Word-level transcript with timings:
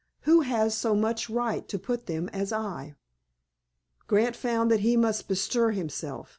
Who 0.21 0.41
has 0.41 0.75
so 0.75 0.95
much 0.95 1.29
right 1.29 1.67
to 1.67 1.77
put 1.77 2.07
them 2.07 2.27
as 2.29 2.51
I?" 2.51 2.95
Grant 4.07 4.35
found 4.35 4.71
that 4.71 4.79
he 4.79 4.97
must 4.97 5.27
bestir 5.27 5.73
himself. 5.75 6.29